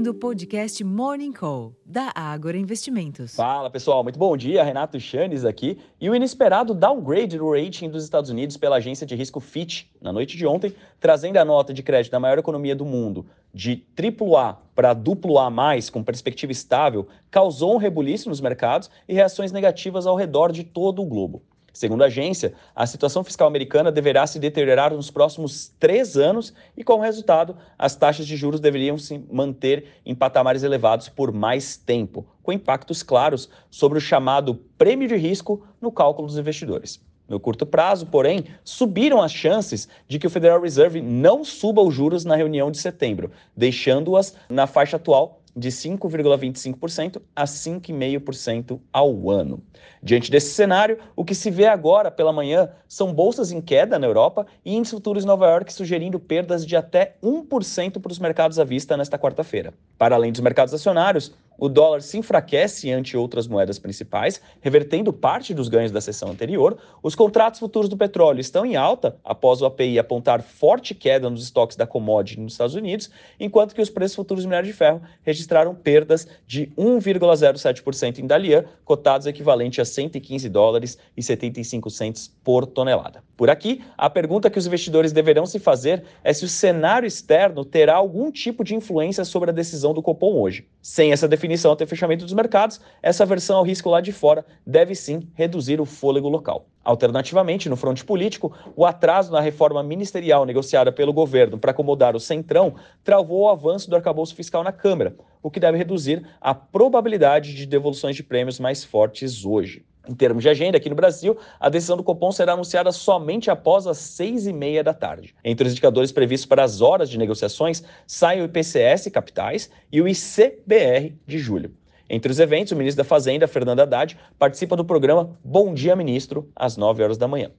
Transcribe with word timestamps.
ouvindo 0.00 0.12
o 0.12 0.14
podcast 0.14 0.82
Morning 0.82 1.30
Call, 1.30 1.74
da 1.84 2.10
Ágora 2.14 2.56
Investimentos. 2.56 3.34
Fala 3.34 3.68
pessoal, 3.68 4.02
muito 4.02 4.18
bom 4.18 4.34
dia. 4.34 4.64
Renato 4.64 4.98
Chanes 4.98 5.44
aqui. 5.44 5.78
E 6.00 6.08
o 6.08 6.14
inesperado 6.14 6.72
downgrade 6.72 7.36
do 7.36 7.52
rating 7.52 7.90
dos 7.90 8.02
Estados 8.02 8.30
Unidos 8.30 8.56
pela 8.56 8.76
agência 8.76 9.06
de 9.06 9.14
risco 9.14 9.40
Fitch 9.40 9.84
na 10.00 10.10
noite 10.10 10.38
de 10.38 10.46
ontem, 10.46 10.74
trazendo 10.98 11.36
a 11.36 11.44
nota 11.44 11.74
de 11.74 11.82
crédito 11.82 12.12
da 12.12 12.18
maior 12.18 12.38
economia 12.38 12.74
do 12.74 12.86
mundo 12.86 13.26
de 13.52 13.84
AAA 13.94 14.56
para 14.74 14.92
AA+, 14.92 15.92
com 15.92 16.02
perspectiva 16.02 16.50
estável, 16.50 17.06
causou 17.30 17.74
um 17.74 17.78
rebuliço 17.78 18.30
nos 18.30 18.40
mercados 18.40 18.90
e 19.06 19.12
reações 19.12 19.52
negativas 19.52 20.06
ao 20.06 20.16
redor 20.16 20.50
de 20.50 20.64
todo 20.64 21.02
o 21.02 21.06
globo. 21.06 21.42
Segundo 21.72 22.02
a 22.02 22.06
agência, 22.06 22.52
a 22.74 22.86
situação 22.86 23.22
fiscal 23.22 23.46
americana 23.46 23.92
deverá 23.92 24.26
se 24.26 24.38
deteriorar 24.38 24.92
nos 24.92 25.10
próximos 25.10 25.72
três 25.78 26.16
anos 26.16 26.52
e, 26.76 26.82
como 26.82 27.02
resultado, 27.02 27.56
as 27.78 27.94
taxas 27.94 28.26
de 28.26 28.36
juros 28.36 28.60
deveriam 28.60 28.98
se 28.98 29.18
manter 29.30 29.86
em 30.04 30.14
patamares 30.14 30.62
elevados 30.62 31.08
por 31.08 31.32
mais 31.32 31.76
tempo, 31.76 32.26
com 32.42 32.52
impactos 32.52 33.02
claros 33.02 33.48
sobre 33.70 33.98
o 33.98 34.00
chamado 34.00 34.54
prêmio 34.76 35.08
de 35.08 35.16
risco 35.16 35.64
no 35.80 35.92
cálculo 35.92 36.26
dos 36.26 36.38
investidores. 36.38 37.00
No 37.30 37.38
curto 37.38 37.64
prazo, 37.64 38.06
porém, 38.06 38.44
subiram 38.64 39.22
as 39.22 39.32
chances 39.32 39.88
de 40.08 40.18
que 40.18 40.26
o 40.26 40.30
Federal 40.30 40.60
Reserve 40.60 41.00
não 41.00 41.44
suba 41.44 41.80
os 41.80 41.94
juros 41.94 42.24
na 42.24 42.34
reunião 42.34 42.72
de 42.72 42.78
setembro, 42.78 43.30
deixando-as 43.56 44.34
na 44.48 44.66
faixa 44.66 44.96
atual 44.96 45.39
de 45.54 45.68
5,25% 45.68 47.20
a 47.34 47.44
5,5% 47.44 48.80
ao 48.92 49.30
ano. 49.30 49.62
Diante 50.02 50.30
desse 50.30 50.54
cenário, 50.54 50.98
o 51.14 51.24
que 51.24 51.34
se 51.34 51.50
vê 51.50 51.66
agora 51.66 52.10
pela 52.10 52.32
manhã 52.32 52.70
são 52.88 53.12
bolsas 53.12 53.52
em 53.52 53.60
queda 53.60 53.98
na 53.98 54.06
Europa 54.06 54.46
e 54.64 54.74
índices 54.74 54.94
futuros 54.94 55.24
em 55.24 55.26
Nova 55.26 55.46
York 55.46 55.72
sugerindo 55.72 56.18
perdas 56.18 56.64
de 56.64 56.76
até 56.76 57.16
1% 57.22 58.00
para 58.00 58.12
os 58.12 58.18
mercados 58.18 58.58
à 58.58 58.64
vista 58.64 58.96
nesta 58.96 59.18
quarta-feira. 59.18 59.74
Para 59.98 60.14
além 60.14 60.32
dos 60.32 60.40
mercados 60.40 60.72
acionários, 60.72 61.32
o 61.60 61.68
dólar 61.68 62.00
se 62.00 62.16
enfraquece 62.16 62.90
ante 62.90 63.16
outras 63.16 63.46
moedas 63.46 63.78
principais, 63.78 64.40
revertendo 64.62 65.12
parte 65.12 65.52
dos 65.52 65.68
ganhos 65.68 65.92
da 65.92 66.00
sessão 66.00 66.30
anterior. 66.30 66.78
Os 67.02 67.14
contratos 67.14 67.60
futuros 67.60 67.88
do 67.88 67.98
petróleo 67.98 68.40
estão 68.40 68.64
em 68.64 68.76
alta 68.76 69.16
após 69.22 69.60
o 69.60 69.66
API 69.66 69.98
apontar 69.98 70.42
forte 70.42 70.94
queda 70.94 71.28
nos 71.28 71.44
estoques 71.44 71.76
da 71.76 71.86
commodity 71.86 72.40
nos 72.40 72.54
Estados 72.54 72.74
Unidos, 72.74 73.10
enquanto 73.38 73.74
que 73.74 73.82
os 73.82 73.90
preços 73.90 74.16
futuros 74.16 74.44
do 74.44 74.48
minério 74.48 74.66
de 74.66 74.72
ferro 74.72 75.02
registraram 75.22 75.74
perdas 75.74 76.26
de 76.46 76.68
1,07% 76.78 78.18
em 78.18 78.26
Dalian, 78.26 78.64
cotados 78.82 79.26
equivalente 79.26 79.82
a 79.82 79.84
115 79.84 80.48
dólares 80.48 80.96
e 81.14 81.22
75 81.22 81.90
centes 81.90 82.34
por 82.42 82.66
tonelada. 82.66 83.22
Por 83.36 83.50
aqui, 83.50 83.82
a 83.96 84.08
pergunta 84.08 84.50
que 84.50 84.58
os 84.58 84.66
investidores 84.66 85.12
deverão 85.12 85.46
se 85.46 85.58
fazer 85.58 86.04
é 86.24 86.32
se 86.32 86.44
o 86.44 86.48
cenário 86.48 87.06
externo 87.06 87.64
terá 87.64 87.94
algum 87.94 88.30
tipo 88.30 88.62
de 88.64 88.74
influência 88.74 89.24
sobre 89.24 89.50
a 89.50 89.52
decisão 89.52 89.92
do 89.92 90.02
Copom 90.02 90.38
hoje. 90.40 90.66
Sem 90.82 91.12
essa 91.12 91.28
definição 91.28 91.49
até 91.72 91.84
o 91.84 91.88
fechamento 91.88 92.24
dos 92.24 92.34
mercados, 92.34 92.80
essa 93.02 93.26
versão 93.26 93.56
ao 93.58 93.64
risco 93.64 93.90
lá 93.90 94.00
de 94.00 94.12
fora 94.12 94.44
deve 94.66 94.94
sim 94.94 95.28
reduzir 95.34 95.80
o 95.80 95.84
fôlego 95.84 96.28
local. 96.28 96.69
Alternativamente, 96.82 97.68
no 97.68 97.76
fronte 97.76 98.04
político, 98.04 98.52
o 98.74 98.86
atraso 98.86 99.30
na 99.30 99.40
reforma 99.40 99.82
ministerial 99.82 100.46
negociada 100.46 100.90
pelo 100.90 101.12
governo 101.12 101.58
para 101.58 101.72
acomodar 101.72 102.16
o 102.16 102.20
Centrão 102.20 102.74
travou 103.04 103.42
o 103.42 103.48
avanço 103.48 103.90
do 103.90 103.96
arcabouço 103.96 104.34
fiscal 104.34 104.64
na 104.64 104.72
Câmara, 104.72 105.14
o 105.42 105.50
que 105.50 105.60
deve 105.60 105.76
reduzir 105.76 106.26
a 106.40 106.54
probabilidade 106.54 107.54
de 107.54 107.66
devoluções 107.66 108.16
de 108.16 108.22
prêmios 108.22 108.58
mais 108.58 108.82
fortes 108.82 109.44
hoje. 109.44 109.84
Em 110.08 110.14
termos 110.14 110.42
de 110.42 110.48
agenda, 110.48 110.78
aqui 110.78 110.88
no 110.88 110.96
Brasil, 110.96 111.36
a 111.60 111.68
decisão 111.68 111.96
do 111.96 112.02
Copom 112.02 112.32
será 112.32 112.54
anunciada 112.54 112.90
somente 112.90 113.50
após 113.50 113.86
as 113.86 113.98
seis 113.98 114.46
e 114.46 114.52
meia 114.52 114.82
da 114.82 114.94
tarde. 114.94 115.34
Entre 115.44 115.66
os 115.66 115.72
indicadores 115.72 116.10
previstos 116.10 116.46
para 116.46 116.64
as 116.64 116.80
horas 116.80 117.10
de 117.10 117.18
negociações, 117.18 117.82
saem 118.06 118.40
o 118.40 118.46
IPCS 118.46 119.08
capitais 119.12 119.70
e 119.92 120.00
o 120.00 120.08
ICBR 120.08 121.14
de 121.26 121.38
julho. 121.38 121.72
Entre 122.12 122.32
os 122.32 122.40
eventos, 122.40 122.72
o 122.72 122.76
ministro 122.76 123.04
da 123.04 123.08
Fazenda, 123.08 123.46
Fernando 123.46 123.78
Haddad, 123.78 124.18
participa 124.36 124.74
do 124.74 124.84
programa 124.84 125.38
Bom 125.44 125.72
Dia 125.72 125.94
Ministro, 125.94 126.50
às 126.56 126.76
9 126.76 127.04
horas 127.04 127.16
da 127.16 127.28
manhã. 127.28 127.52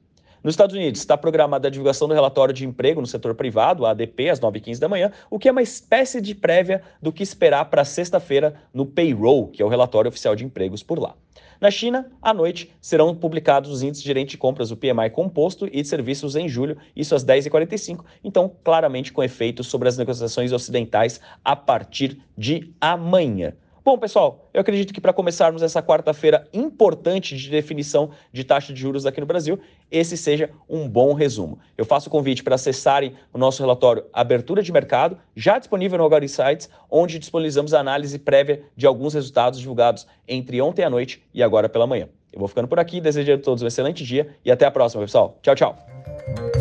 Nos 0.44 0.56
Estados 0.56 0.76
Unidos, 0.76 1.00
está 1.00 1.18
programada 1.18 1.70
a 1.70 1.72
divulgação 1.72 2.06
do 2.06 2.14
relatório 2.14 2.54
de 2.54 2.66
emprego 2.66 3.00
no 3.00 3.08
setor 3.08 3.34
privado, 3.34 3.86
ADP, 3.86 4.30
às 4.30 4.42
9h15 4.42 4.78
da 4.78 4.90
manhã, 4.90 5.10
o 5.30 5.40
que 5.40 5.48
é 5.48 5.52
uma 5.54 5.62
espécie 5.62 6.20
de 6.20 6.36
prévia 6.36 6.82
do 7.02 7.14
que 7.14 7.24
esperar 7.24 7.64
para 7.70 7.86
sexta-feira 7.86 8.56
no 8.74 8.86
payroll, 8.86 9.48
que 9.48 9.62
é 9.62 9.66
o 9.66 9.70
relatório 9.70 10.10
oficial 10.10 10.36
de 10.36 10.44
empregos 10.44 10.84
por 10.84 11.00
lá. 11.00 11.16
Na 11.62 11.72
China, 11.72 12.12
à 12.22 12.34
noite, 12.34 12.74
serão 12.82 13.16
publicados 13.16 13.72
os 13.72 13.82
índices 13.82 14.04
de 14.04 14.08
gerente 14.10 14.32
de 14.32 14.38
compras 14.38 14.68
do 14.68 14.76
PMI 14.76 15.12
composto 15.14 15.66
e 15.72 15.82
de 15.82 15.88
serviços 15.88 16.36
em 16.36 16.50
julho, 16.50 16.76
isso 16.94 17.16
às 17.16 17.24
10h45, 17.24 18.04
então 18.22 18.52
claramente 18.66 19.14
com 19.14 19.24
efeito 19.24 19.64
sobre 19.64 19.88
as 19.88 19.98
negociações 19.98 20.52
ocidentais 20.52 21.22
a 21.42 21.56
partir 21.56 22.20
de 22.38 22.74
amanhã. 22.82 23.54
Bom, 23.84 23.98
pessoal, 23.98 24.48
eu 24.54 24.62
acredito 24.62 24.94
que 24.94 25.02
para 25.02 25.12
começarmos 25.12 25.64
essa 25.64 25.82
quarta-feira 25.82 26.48
importante 26.54 27.36
de 27.36 27.50
definição 27.50 28.12
de 28.32 28.44
taxa 28.44 28.72
de 28.72 28.80
juros 28.80 29.08
aqui 29.08 29.20
no 29.20 29.26
Brasil, 29.26 29.60
esse 29.90 30.16
seja 30.16 30.52
um 30.70 30.88
bom 30.88 31.14
resumo. 31.14 31.58
Eu 31.76 31.84
faço 31.84 32.08
o 32.08 32.12
convite 32.12 32.44
para 32.44 32.54
acessarem 32.54 33.16
o 33.34 33.40
nosso 33.40 33.64
relatório 33.64 34.06
Abertura 34.14 34.62
de 34.62 34.72
Mercado, 34.72 35.18
já 35.36 35.58
disponível 35.58 35.98
no 35.98 36.06
Agora 36.06 36.24
Insights, 36.24 36.70
onde 36.92 37.18
disponibilizamos 37.18 37.74
a 37.74 37.80
análise 37.80 38.20
prévia 38.20 38.62
de 38.76 38.86
alguns 38.86 39.16
resultados 39.16 39.60
divulgados 39.60 40.06
entre 40.28 40.62
ontem 40.62 40.84
à 40.84 40.90
noite 40.90 41.24
e 41.34 41.42
agora 41.42 41.68
pela 41.68 41.88
manhã. 41.88 42.08
Eu 42.32 42.38
vou 42.38 42.48
ficando 42.48 42.68
por 42.68 42.80
aqui, 42.80 43.02
desejando 43.02 43.42
a 43.42 43.44
todos 43.44 43.64
um 43.64 43.68
excelente 43.68 44.06
dia 44.06 44.36
e 44.46 44.52
até 44.52 44.64
a 44.64 44.72
próxima, 44.72 45.02
pessoal. 45.02 45.40
Tchau, 45.42 45.56
tchau. 45.56 46.61